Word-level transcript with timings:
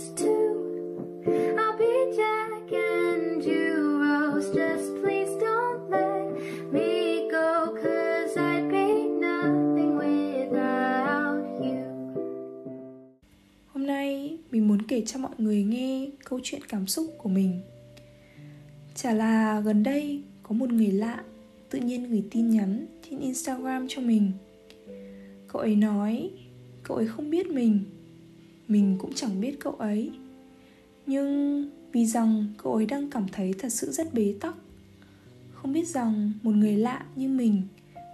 Us 0.00 0.10
two. 0.16 1.22
I'll 1.58 1.76
be 1.78 1.92
Jack 2.16 2.72
and 2.72 3.44
you 3.44 4.00
Rose. 4.02 4.48
Just 4.54 4.88
please 5.02 5.32
don't 5.40 5.90
let 5.90 6.72
me 6.72 7.28
go, 7.30 7.74
cause 7.82 8.36
I'd 8.36 8.68
be 8.70 8.86
nothing 9.26 9.98
without 9.98 11.44
you. 11.60 11.84
Hôm 13.74 13.86
nay 13.86 14.38
mình 14.50 14.68
muốn 14.68 14.82
kể 14.82 15.02
cho 15.06 15.18
mọi 15.18 15.34
người 15.38 15.62
nghe 15.64 16.08
câu 16.24 16.40
chuyện 16.42 16.60
cảm 16.68 16.86
xúc 16.86 17.06
của 17.18 17.28
mình 17.28 17.60
Chả 18.94 19.12
là 19.12 19.60
gần 19.60 19.82
đây 19.82 20.22
có 20.42 20.54
một 20.54 20.72
người 20.72 20.90
lạ 20.90 21.24
tự 21.70 21.78
nhiên 21.78 22.10
gửi 22.10 22.22
tin 22.30 22.50
nhắn 22.50 22.86
trên 23.10 23.20
Instagram 23.20 23.86
cho 23.88 24.02
mình. 24.02 24.32
Cậu 25.48 25.62
ấy 25.62 25.76
nói 25.76 26.30
cậu 26.82 26.96
ấy 26.96 27.06
không 27.06 27.30
biết 27.30 27.46
mình, 27.46 27.84
mình 28.70 28.96
cũng 28.98 29.12
chẳng 29.14 29.40
biết 29.40 29.60
cậu 29.60 29.72
ấy. 29.72 30.10
Nhưng 31.06 31.64
vì 31.92 32.06
rằng 32.06 32.46
cậu 32.58 32.74
ấy 32.74 32.86
đang 32.86 33.10
cảm 33.10 33.26
thấy 33.32 33.54
thật 33.58 33.68
sự 33.72 33.90
rất 33.92 34.14
bế 34.14 34.34
tắc. 34.40 34.54
Không 35.52 35.72
biết 35.72 35.88
rằng 35.88 36.32
một 36.42 36.52
người 36.54 36.76
lạ 36.76 37.06
như 37.16 37.28
mình 37.28 37.62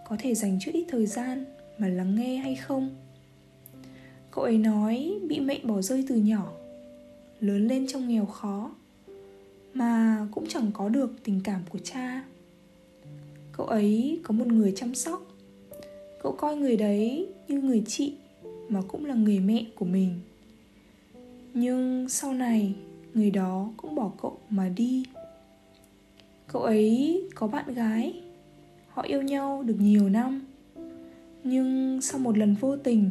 có 0.09 0.17
thể 0.19 0.35
dành 0.35 0.59
chút 0.61 0.71
ít 0.75 0.85
thời 0.89 1.07
gian 1.07 1.45
mà 1.79 1.89
lắng 1.89 2.15
nghe 2.15 2.37
hay 2.37 2.55
không. 2.55 2.91
Cậu 4.31 4.45
ấy 4.45 4.59
nói 4.59 5.19
bị 5.29 5.41
mẹ 5.41 5.61
bỏ 5.63 5.83
rơi 5.83 6.05
từ 6.09 6.17
nhỏ, 6.17 6.53
lớn 7.41 7.69
lên 7.69 7.87
trong 7.87 8.09
nghèo 8.09 8.27
khó 8.27 8.71
mà 9.75 10.27
cũng 10.31 10.47
chẳng 10.49 10.71
có 10.75 10.89
được 10.89 11.13
tình 11.25 11.41
cảm 11.45 11.61
của 11.69 11.79
cha 11.79 12.25
cậu 13.53 13.67
ấy 13.67 14.21
có 14.23 14.33
một 14.33 14.47
người 14.47 14.73
chăm 14.77 14.95
sóc 14.95 15.23
cậu 16.23 16.33
coi 16.33 16.57
người 16.57 16.77
đấy 16.77 17.29
như 17.49 17.61
người 17.61 17.83
chị 17.87 18.15
mà 18.69 18.83
cũng 18.89 19.05
là 19.05 19.15
người 19.15 19.41
mẹ 19.41 19.65
của 19.75 19.85
mình 19.85 20.21
nhưng 21.59 22.09
sau 22.09 22.35
này, 22.35 22.75
người 23.15 23.31
đó 23.31 23.73
cũng 23.77 23.95
bỏ 23.95 24.13
cậu 24.23 24.39
mà 24.51 24.69
đi. 24.69 25.05
Cậu 26.47 26.63
ấy 26.63 27.23
có 27.35 27.47
bạn 27.47 27.75
gái. 27.75 28.23
Họ 28.89 29.03
yêu 29.03 29.23
nhau 29.23 29.63
được 29.63 29.77
nhiều 29.79 30.09
năm. 30.09 30.47
Nhưng 31.45 32.01
sau 32.03 32.19
một 32.19 32.39
lần 32.39 32.55
vô 32.55 32.77
tình, 32.77 33.11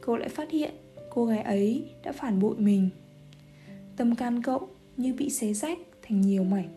cậu 0.00 0.16
lại 0.16 0.28
phát 0.28 0.50
hiện 0.50 0.74
cô 1.10 1.26
gái 1.26 1.42
ấy 1.42 1.84
đã 2.04 2.12
phản 2.12 2.40
bội 2.40 2.56
mình. 2.58 2.88
Tâm 3.96 4.14
can 4.14 4.42
cậu 4.42 4.68
như 4.96 5.14
bị 5.14 5.30
xé 5.30 5.52
rách 5.52 5.78
thành 6.02 6.20
nhiều 6.20 6.44
mảnh. 6.44 6.68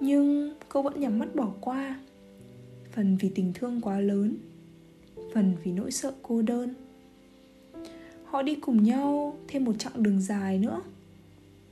Nhưng 0.00 0.54
cậu 0.68 0.82
vẫn 0.82 1.00
nhắm 1.00 1.18
mắt 1.18 1.34
bỏ 1.34 1.52
qua. 1.60 2.00
Phần 2.92 3.16
vì 3.20 3.30
tình 3.34 3.52
thương 3.54 3.80
quá 3.80 4.00
lớn, 4.00 4.36
phần 5.34 5.56
vì 5.64 5.72
nỗi 5.72 5.90
sợ 5.90 6.14
cô 6.22 6.42
đơn 6.42 6.74
họ 8.32 8.42
đi 8.42 8.54
cùng 8.54 8.82
nhau 8.82 9.36
thêm 9.48 9.64
một 9.64 9.72
chặng 9.78 10.02
đường 10.02 10.20
dài 10.20 10.58
nữa. 10.58 10.82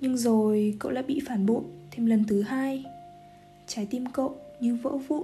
Nhưng 0.01 0.17
rồi 0.17 0.77
cậu 0.79 0.93
lại 0.93 1.03
bị 1.03 1.21
phản 1.27 1.47
bội 1.47 1.63
thêm 1.91 2.07
lần 2.07 2.25
thứ 2.29 2.43
hai. 2.43 2.85
Trái 3.67 3.87
tim 3.91 4.07
cậu 4.07 4.37
như 4.61 4.75
vỡ 4.83 4.97
vụn. 4.97 5.23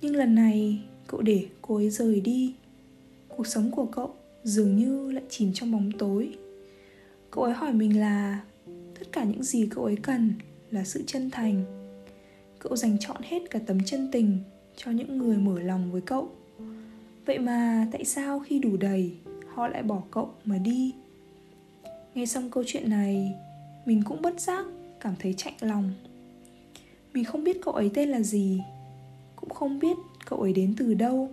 Nhưng 0.00 0.16
lần 0.16 0.34
này, 0.34 0.82
cậu 1.06 1.22
để 1.22 1.46
cô 1.62 1.76
ấy 1.76 1.90
rời 1.90 2.20
đi. 2.20 2.54
Cuộc 3.28 3.46
sống 3.46 3.70
của 3.70 3.86
cậu 3.86 4.14
dường 4.44 4.76
như 4.76 5.12
lại 5.12 5.24
chìm 5.28 5.52
trong 5.54 5.72
bóng 5.72 5.92
tối. 5.98 6.34
Cậu 7.30 7.44
ấy 7.44 7.52
hỏi 7.52 7.72
mình 7.72 8.00
là, 8.00 8.40
tất 8.98 9.12
cả 9.12 9.24
những 9.24 9.42
gì 9.42 9.68
cậu 9.70 9.84
ấy 9.84 9.96
cần 9.96 10.32
là 10.70 10.84
sự 10.84 11.02
chân 11.06 11.30
thành. 11.30 11.64
Cậu 12.58 12.76
dành 12.76 12.96
chọn 13.00 13.22
hết 13.24 13.50
cả 13.50 13.60
tấm 13.66 13.84
chân 13.84 14.08
tình 14.12 14.38
cho 14.76 14.90
những 14.90 15.18
người 15.18 15.36
mở 15.36 15.60
lòng 15.60 15.92
với 15.92 16.00
cậu. 16.00 16.30
Vậy 17.26 17.38
mà 17.38 17.86
tại 17.92 18.04
sao 18.04 18.40
khi 18.40 18.58
đủ 18.58 18.76
đầy 18.76 19.12
họ 19.54 19.68
lại 19.68 19.82
bỏ 19.82 20.02
cậu 20.10 20.30
mà 20.44 20.58
đi. 20.58 20.94
Nghe 22.14 22.26
xong 22.26 22.50
câu 22.50 22.64
chuyện 22.66 22.90
này, 22.90 23.32
mình 23.86 24.02
cũng 24.04 24.22
bất 24.22 24.40
giác 24.40 24.66
cảm 25.00 25.14
thấy 25.18 25.34
chạnh 25.36 25.54
lòng. 25.60 25.90
Mình 27.14 27.24
không 27.24 27.44
biết 27.44 27.56
cậu 27.62 27.74
ấy 27.74 27.90
tên 27.94 28.08
là 28.08 28.20
gì, 28.20 28.60
cũng 29.36 29.50
không 29.50 29.78
biết 29.78 29.96
cậu 30.26 30.40
ấy 30.40 30.52
đến 30.52 30.74
từ 30.76 30.94
đâu. 30.94 31.30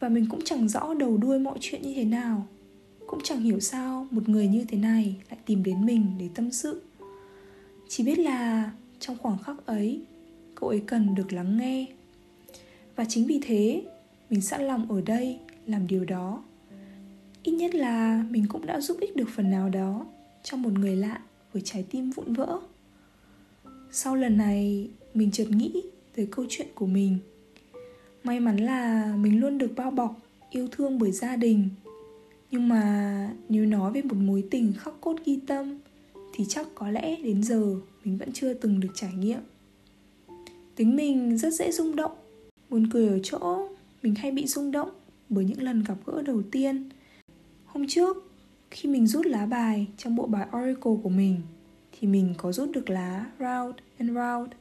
Và 0.00 0.08
mình 0.08 0.26
cũng 0.30 0.40
chẳng 0.44 0.68
rõ 0.68 0.94
đầu 0.94 1.16
đuôi 1.16 1.38
mọi 1.38 1.58
chuyện 1.60 1.82
như 1.82 1.94
thế 1.94 2.04
nào. 2.04 2.46
Cũng 3.06 3.20
chẳng 3.22 3.40
hiểu 3.40 3.60
sao 3.60 4.06
một 4.10 4.28
người 4.28 4.48
như 4.48 4.64
thế 4.68 4.78
này 4.78 5.16
lại 5.30 5.38
tìm 5.46 5.62
đến 5.62 5.86
mình 5.86 6.06
để 6.18 6.28
tâm 6.34 6.50
sự. 6.50 6.82
Chỉ 7.88 8.04
biết 8.04 8.18
là 8.18 8.72
trong 9.00 9.18
khoảng 9.18 9.38
khắc 9.38 9.66
ấy, 9.66 10.00
cậu 10.54 10.68
ấy 10.68 10.82
cần 10.86 11.14
được 11.14 11.32
lắng 11.32 11.56
nghe. 11.56 11.86
Và 12.96 13.04
chính 13.04 13.26
vì 13.26 13.40
thế, 13.44 13.82
mình 14.30 14.40
sẵn 14.40 14.62
lòng 14.62 14.92
ở 14.92 15.00
đây 15.00 15.38
làm 15.66 15.86
điều 15.86 16.04
đó 16.04 16.42
ít 17.44 17.52
nhất 17.52 17.74
là 17.74 18.24
mình 18.30 18.46
cũng 18.48 18.66
đã 18.66 18.80
giúp 18.80 18.96
ích 19.00 19.16
được 19.16 19.28
phần 19.36 19.50
nào 19.50 19.68
đó 19.68 20.06
cho 20.42 20.56
một 20.56 20.72
người 20.72 20.96
lạ 20.96 21.20
với 21.52 21.62
trái 21.64 21.84
tim 21.90 22.10
vụn 22.10 22.32
vỡ. 22.32 22.58
Sau 23.90 24.16
lần 24.16 24.36
này, 24.36 24.90
mình 25.14 25.30
chợt 25.30 25.46
nghĩ 25.50 25.82
tới 26.16 26.28
câu 26.30 26.46
chuyện 26.48 26.66
của 26.74 26.86
mình. 26.86 27.18
May 28.24 28.40
mắn 28.40 28.56
là 28.56 29.12
mình 29.16 29.40
luôn 29.40 29.58
được 29.58 29.72
bao 29.76 29.90
bọc, 29.90 30.20
yêu 30.50 30.68
thương 30.72 30.98
bởi 30.98 31.12
gia 31.12 31.36
đình. 31.36 31.68
Nhưng 32.50 32.68
mà 32.68 33.30
nếu 33.48 33.66
nói 33.66 33.92
về 33.92 34.02
một 34.02 34.16
mối 34.16 34.44
tình 34.50 34.72
khắc 34.78 34.94
cốt 35.00 35.16
ghi 35.24 35.38
tâm, 35.46 35.78
thì 36.34 36.44
chắc 36.48 36.66
có 36.74 36.90
lẽ 36.90 37.16
đến 37.22 37.42
giờ 37.42 37.76
mình 38.04 38.18
vẫn 38.18 38.32
chưa 38.32 38.54
từng 38.54 38.80
được 38.80 38.88
trải 38.94 39.12
nghiệm. 39.12 39.40
Tính 40.74 40.96
mình 40.96 41.38
rất 41.38 41.52
dễ 41.52 41.72
rung 41.72 41.96
động, 41.96 42.12
buồn 42.70 42.86
cười 42.90 43.08
ở 43.08 43.18
chỗ 43.22 43.68
mình 44.02 44.14
hay 44.14 44.30
bị 44.30 44.46
rung 44.46 44.70
động 44.70 44.90
bởi 45.28 45.44
những 45.44 45.62
lần 45.62 45.82
gặp 45.82 45.96
gỡ 46.06 46.22
đầu 46.22 46.42
tiên 46.50 46.88
hôm 47.74 47.86
trước, 47.88 48.30
khi 48.70 48.88
mình 48.88 49.06
rút 49.06 49.26
lá 49.26 49.46
bài 49.46 49.86
trong 49.96 50.16
bộ 50.16 50.26
bài 50.26 50.46
oracle 50.56 50.92
của 51.02 51.08
mình, 51.08 51.40
thì 51.92 52.08
mình 52.08 52.34
có 52.36 52.52
rút 52.52 52.70
được 52.70 52.90
lá 52.90 53.26
round 53.38 53.74
and 53.98 54.10
round 54.10 54.52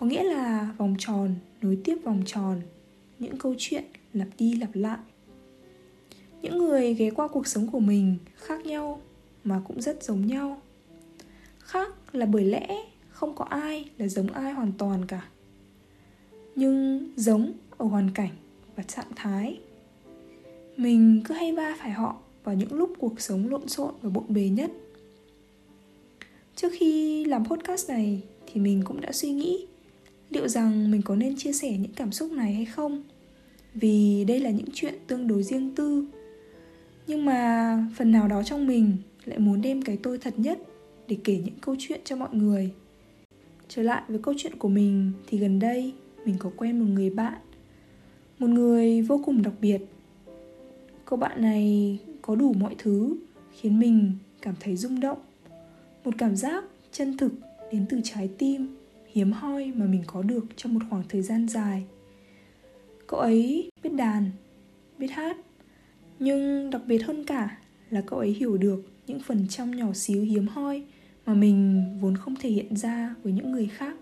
có 0.00 0.06
nghĩa 0.06 0.22
là 0.22 0.74
vòng 0.76 0.94
tròn 0.98 1.34
nối 1.62 1.78
tiếp 1.84 1.96
vòng 2.04 2.22
tròn, 2.26 2.60
những 3.18 3.38
câu 3.38 3.54
chuyện 3.58 3.84
lặp 4.12 4.28
đi 4.38 4.54
lặp 4.54 4.70
lại. 4.74 4.98
Những 6.42 6.58
người 6.58 6.94
ghé 6.94 7.10
qua 7.10 7.28
cuộc 7.28 7.46
sống 7.46 7.70
của 7.70 7.80
mình 7.80 8.16
khác 8.36 8.66
nhau 8.66 9.00
mà 9.44 9.62
cũng 9.64 9.80
rất 9.80 10.02
giống 10.02 10.26
nhau. 10.26 10.60
Khác 11.58 12.14
là 12.14 12.26
bởi 12.26 12.44
lẽ 12.44 12.68
không 13.10 13.34
có 13.34 13.44
ai 13.44 13.90
là 13.98 14.08
giống 14.08 14.32
ai 14.32 14.52
hoàn 14.52 14.72
toàn 14.78 15.06
cả. 15.06 15.28
Nhưng 16.54 17.08
giống 17.16 17.52
ở 17.78 17.86
hoàn 17.86 18.10
cảnh 18.10 18.32
và 18.76 18.82
trạng 18.82 19.12
thái, 19.16 19.60
mình 20.76 21.22
cứ 21.24 21.34
hay 21.34 21.52
va 21.52 21.76
phải 21.78 21.90
họ 21.90 22.16
vào 22.48 22.56
những 22.56 22.72
lúc 22.72 22.92
cuộc 22.98 23.20
sống 23.20 23.48
lộn 23.48 23.68
xộn 23.68 23.94
và 24.02 24.10
bộn 24.10 24.24
bề 24.28 24.48
nhất. 24.48 24.70
Trước 26.56 26.68
khi 26.78 27.24
làm 27.24 27.44
podcast 27.44 27.88
này 27.88 28.22
thì 28.46 28.60
mình 28.60 28.82
cũng 28.84 29.00
đã 29.00 29.12
suy 29.12 29.30
nghĩ 29.30 29.66
liệu 30.30 30.48
rằng 30.48 30.90
mình 30.90 31.02
có 31.02 31.16
nên 31.16 31.36
chia 31.36 31.52
sẻ 31.52 31.78
những 31.78 31.92
cảm 31.96 32.12
xúc 32.12 32.32
này 32.32 32.52
hay 32.52 32.64
không. 32.64 33.02
Vì 33.74 34.24
đây 34.24 34.40
là 34.40 34.50
những 34.50 34.66
chuyện 34.72 34.94
tương 35.06 35.26
đối 35.26 35.42
riêng 35.42 35.74
tư. 35.74 36.04
Nhưng 37.06 37.24
mà 37.24 37.78
phần 37.96 38.12
nào 38.12 38.28
đó 38.28 38.42
trong 38.42 38.66
mình 38.66 38.96
lại 39.24 39.38
muốn 39.38 39.62
đem 39.62 39.82
cái 39.82 39.98
tôi 40.02 40.18
thật 40.18 40.34
nhất 40.36 40.58
để 41.08 41.16
kể 41.24 41.40
những 41.44 41.58
câu 41.60 41.76
chuyện 41.78 42.00
cho 42.04 42.16
mọi 42.16 42.30
người. 42.32 42.70
Trở 43.68 43.82
lại 43.82 44.02
với 44.08 44.18
câu 44.22 44.34
chuyện 44.38 44.56
của 44.58 44.68
mình 44.68 45.12
thì 45.26 45.38
gần 45.38 45.58
đây 45.58 45.92
mình 46.24 46.36
có 46.38 46.50
quen 46.56 46.78
một 46.78 46.86
người 46.88 47.10
bạn, 47.10 47.38
một 48.38 48.48
người 48.48 49.02
vô 49.02 49.22
cùng 49.24 49.42
đặc 49.42 49.54
biệt. 49.60 49.80
Cô 51.04 51.16
bạn 51.16 51.42
này 51.42 51.98
có 52.28 52.34
đủ 52.34 52.52
mọi 52.52 52.74
thứ 52.78 53.16
khiến 53.52 53.78
mình 53.78 54.12
cảm 54.42 54.54
thấy 54.60 54.76
rung 54.76 55.00
động. 55.00 55.18
Một 56.04 56.14
cảm 56.18 56.36
giác 56.36 56.64
chân 56.92 57.16
thực 57.16 57.32
đến 57.72 57.86
từ 57.88 58.00
trái 58.04 58.30
tim 58.38 58.76
hiếm 59.12 59.32
hoi 59.32 59.72
mà 59.74 59.86
mình 59.86 60.02
có 60.06 60.22
được 60.22 60.44
trong 60.56 60.74
một 60.74 60.80
khoảng 60.90 61.02
thời 61.08 61.22
gian 61.22 61.48
dài. 61.48 61.84
Cậu 63.06 63.20
ấy 63.20 63.70
biết 63.82 63.92
đàn, 63.92 64.30
biết 64.98 65.06
hát, 65.06 65.36
nhưng 66.18 66.70
đặc 66.70 66.82
biệt 66.86 66.98
hơn 66.98 67.24
cả 67.24 67.58
là 67.90 68.00
cậu 68.00 68.18
ấy 68.18 68.30
hiểu 68.30 68.56
được 68.56 68.82
những 69.06 69.20
phần 69.20 69.48
trong 69.48 69.76
nhỏ 69.76 69.92
xíu 69.94 70.22
hiếm 70.22 70.46
hoi 70.48 70.82
mà 71.26 71.34
mình 71.34 71.84
vốn 72.00 72.16
không 72.16 72.36
thể 72.36 72.50
hiện 72.50 72.76
ra 72.76 73.14
với 73.22 73.32
những 73.32 73.52
người 73.52 73.66
khác. 73.66 73.96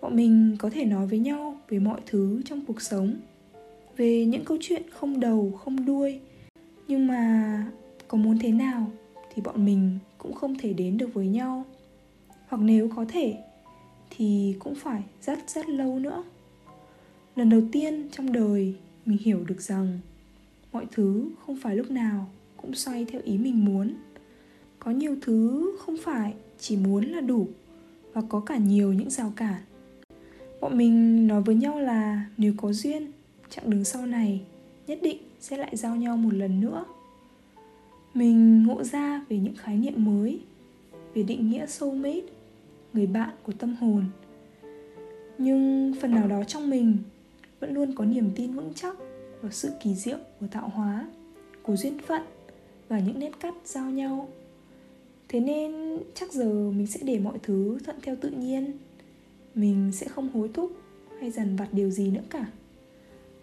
Bọn 0.00 0.16
mình 0.16 0.56
có 0.58 0.70
thể 0.70 0.84
nói 0.84 1.06
với 1.06 1.18
nhau 1.18 1.60
về 1.68 1.78
mọi 1.78 2.00
thứ 2.06 2.42
trong 2.44 2.60
cuộc 2.66 2.80
sống, 2.80 3.14
về 3.96 4.24
những 4.24 4.44
câu 4.44 4.58
chuyện 4.60 4.82
không 4.90 5.20
đầu, 5.20 5.60
không 5.64 5.86
đuôi 5.86 6.20
nhưng 6.90 7.06
mà 7.06 7.64
có 8.08 8.18
muốn 8.18 8.38
thế 8.38 8.52
nào 8.52 8.90
thì 9.34 9.42
bọn 9.42 9.64
mình 9.64 9.98
cũng 10.18 10.34
không 10.34 10.58
thể 10.58 10.72
đến 10.72 10.98
được 10.98 11.14
với 11.14 11.26
nhau. 11.26 11.64
Hoặc 12.48 12.58
nếu 12.62 12.88
có 12.96 13.04
thể 13.08 13.36
thì 14.10 14.56
cũng 14.58 14.74
phải 14.74 15.02
rất 15.22 15.38
rất 15.48 15.68
lâu 15.68 15.98
nữa. 15.98 16.24
Lần 17.36 17.50
đầu 17.50 17.62
tiên 17.72 18.08
trong 18.12 18.32
đời 18.32 18.74
mình 19.06 19.18
hiểu 19.18 19.44
được 19.46 19.60
rằng 19.60 19.98
mọi 20.72 20.86
thứ 20.92 21.30
không 21.46 21.58
phải 21.62 21.76
lúc 21.76 21.90
nào 21.90 22.26
cũng 22.56 22.74
xoay 22.74 23.04
theo 23.04 23.20
ý 23.24 23.38
mình 23.38 23.64
muốn. 23.64 23.94
Có 24.78 24.90
nhiều 24.90 25.16
thứ 25.22 25.70
không 25.80 25.96
phải 26.02 26.34
chỉ 26.58 26.76
muốn 26.76 27.04
là 27.04 27.20
đủ 27.20 27.48
và 28.12 28.22
có 28.28 28.40
cả 28.40 28.56
nhiều 28.56 28.92
những 28.92 29.10
rào 29.10 29.32
cản. 29.36 29.60
Bọn 30.60 30.78
mình 30.78 31.26
nói 31.26 31.42
với 31.42 31.54
nhau 31.54 31.80
là 31.80 32.26
nếu 32.36 32.54
có 32.56 32.72
duyên, 32.72 33.10
chặng 33.50 33.70
đường 33.70 33.84
sau 33.84 34.06
này 34.06 34.40
nhất 34.90 34.98
định 35.02 35.18
sẽ 35.40 35.56
lại 35.56 35.76
giao 35.76 35.96
nhau 35.96 36.16
một 36.16 36.34
lần 36.34 36.60
nữa. 36.60 36.84
Mình 38.14 38.62
ngộ 38.62 38.84
ra 38.84 39.24
về 39.28 39.38
những 39.38 39.56
khái 39.56 39.76
niệm 39.76 40.04
mới, 40.04 40.40
về 41.14 41.22
định 41.22 41.50
nghĩa 41.50 41.66
soulmate, 41.66 42.26
người 42.92 43.06
bạn 43.06 43.30
của 43.42 43.52
tâm 43.52 43.76
hồn. 43.80 44.04
Nhưng 45.38 45.94
phần 46.00 46.14
nào 46.14 46.28
đó 46.28 46.44
trong 46.44 46.70
mình 46.70 46.96
vẫn 47.60 47.74
luôn 47.74 47.94
có 47.94 48.04
niềm 48.04 48.30
tin 48.36 48.52
vững 48.52 48.72
chắc 48.74 48.96
vào 49.42 49.52
sự 49.52 49.70
kỳ 49.82 49.94
diệu 49.94 50.18
của 50.40 50.46
tạo 50.46 50.68
hóa, 50.68 51.08
của 51.62 51.76
duyên 51.76 51.98
phận 52.06 52.22
và 52.88 52.98
những 52.98 53.18
nét 53.18 53.32
cắt 53.40 53.54
giao 53.64 53.90
nhau. 53.90 54.28
Thế 55.28 55.40
nên 55.40 55.98
chắc 56.14 56.32
giờ 56.32 56.70
mình 56.70 56.86
sẽ 56.86 57.00
để 57.02 57.18
mọi 57.18 57.38
thứ 57.42 57.78
thuận 57.84 57.96
theo 58.02 58.16
tự 58.20 58.30
nhiên. 58.30 58.72
Mình 59.54 59.90
sẽ 59.92 60.08
không 60.08 60.28
hối 60.28 60.50
thúc 60.54 60.72
hay 61.20 61.30
dằn 61.30 61.56
vặt 61.56 61.68
điều 61.72 61.90
gì 61.90 62.10
nữa 62.10 62.22
cả 62.30 62.46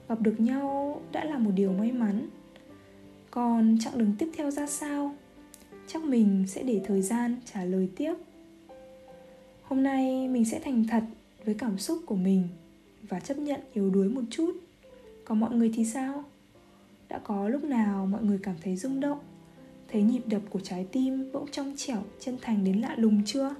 gặp 0.09 0.21
được 0.21 0.39
nhau 0.39 1.01
đã 1.11 1.23
là 1.23 1.37
một 1.37 1.51
điều 1.55 1.73
may 1.73 1.91
mắn. 1.91 2.27
Còn 3.31 3.77
chặng 3.79 3.97
đường 3.97 4.13
tiếp 4.19 4.29
theo 4.37 4.51
ra 4.51 4.67
sao? 4.67 5.15
Chắc 5.87 6.03
mình 6.03 6.43
sẽ 6.47 6.63
để 6.63 6.81
thời 6.85 7.01
gian 7.01 7.35
trả 7.53 7.63
lời 7.63 7.89
tiếp. 7.95 8.13
Hôm 9.63 9.83
nay 9.83 10.27
mình 10.27 10.45
sẽ 10.45 10.59
thành 10.59 10.83
thật 10.89 11.03
với 11.45 11.55
cảm 11.55 11.77
xúc 11.77 11.99
của 12.05 12.15
mình 12.15 12.43
và 13.09 13.19
chấp 13.19 13.37
nhận 13.37 13.59
yếu 13.73 13.89
đuối 13.89 14.09
một 14.09 14.21
chút. 14.29 14.51
Còn 15.25 15.39
mọi 15.39 15.55
người 15.55 15.71
thì 15.75 15.85
sao? 15.85 16.23
Đã 17.09 17.19
có 17.19 17.49
lúc 17.49 17.63
nào 17.63 18.05
mọi 18.05 18.23
người 18.23 18.39
cảm 18.43 18.55
thấy 18.63 18.75
rung 18.75 18.99
động? 18.99 19.19
Thấy 19.91 20.01
nhịp 20.01 20.21
đập 20.25 20.41
của 20.49 20.59
trái 20.59 20.87
tim 20.91 21.31
bỗng 21.33 21.51
trong 21.51 21.73
trẻo, 21.77 22.03
chân 22.19 22.37
thành 22.41 22.63
đến 22.63 22.81
lạ 22.81 22.95
lùng 22.97 23.21
chưa? 23.25 23.55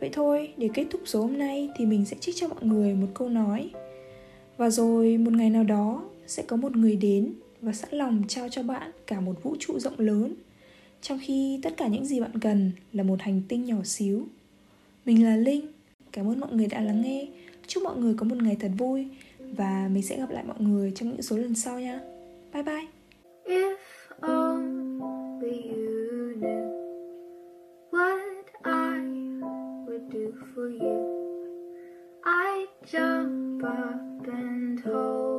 Vậy 0.00 0.10
thôi, 0.12 0.54
để 0.56 0.68
kết 0.74 0.86
thúc 0.90 1.00
số 1.04 1.22
hôm 1.22 1.38
nay 1.38 1.70
thì 1.76 1.86
mình 1.86 2.04
sẽ 2.04 2.16
trích 2.20 2.36
cho 2.36 2.48
mọi 2.48 2.64
người 2.64 2.94
một 2.94 3.06
câu 3.14 3.28
nói 3.28 3.70
và 4.56 4.70
rồi 4.70 5.18
một 5.18 5.32
ngày 5.32 5.50
nào 5.50 5.64
đó, 5.64 6.02
sẽ 6.26 6.42
có 6.42 6.56
một 6.56 6.76
người 6.76 6.96
đến 6.96 7.32
và 7.60 7.72
sẵn 7.72 7.94
lòng 7.94 8.22
trao 8.28 8.48
cho 8.48 8.62
bạn 8.62 8.90
cả 9.06 9.20
một 9.20 9.42
vũ 9.42 9.56
trụ 9.58 9.78
rộng 9.78 9.98
lớn, 10.00 10.34
trong 11.00 11.18
khi 11.22 11.60
tất 11.62 11.76
cả 11.76 11.88
những 11.88 12.06
gì 12.06 12.20
bạn 12.20 12.38
cần 12.40 12.72
là 12.92 13.02
một 13.02 13.20
hành 13.20 13.42
tinh 13.48 13.64
nhỏ 13.64 13.82
xíu. 13.84 14.26
Mình 15.06 15.24
là 15.24 15.36
linh, 15.36 15.66
cảm 16.12 16.28
ơn 16.28 16.40
mọi 16.40 16.52
người 16.52 16.66
đã 16.66 16.80
lắng 16.80 17.02
nghe. 17.02 17.28
Chúc 17.66 17.82
mọi 17.82 17.96
người 17.96 18.14
có 18.14 18.24
một 18.24 18.36
ngày 18.42 18.56
thật 18.60 18.70
vui 18.78 19.06
và 19.38 19.88
mình 19.92 20.02
sẽ 20.02 20.16
gặp 20.18 20.30
lại 20.30 20.44
mọi 20.44 20.60
người 20.60 20.92
trong 20.94 21.08
những 21.08 21.22
số 21.22 21.36
lần 21.36 21.54
sau 21.54 21.80
nha. 21.80 22.00
Bye 22.52 22.62
bye. 22.62 22.86
If 23.44 23.76
only 24.20 25.62
you 25.68 26.32
knew 26.40 26.68
what 27.90 28.44
I 28.64 29.00
would 29.86 30.08
do 30.12 30.32
for 30.54 30.68
you. 30.80 31.12
I'd 32.22 32.68
jump 32.92 33.51
up 33.64 34.26
and 34.28 34.80
hold 34.80 35.31